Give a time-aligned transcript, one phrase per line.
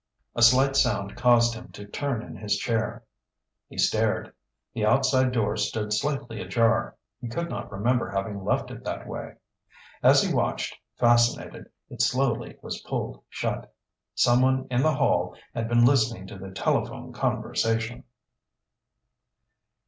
[0.35, 3.03] A slight sound caused him to turn in his chair.
[3.67, 4.33] He stared.
[4.73, 6.97] The outside door stood slightly ajar.
[7.19, 9.35] He could not remember having left it that way.
[10.01, 13.71] As he watched, fascinated, it slowly was pulled shut.
[14.15, 18.03] Someone in the hall had been listening to the telephone conversation!